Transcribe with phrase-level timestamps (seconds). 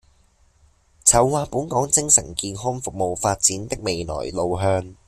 [1.05, 4.95] 籌劃本港精神健康服務發展的未來路向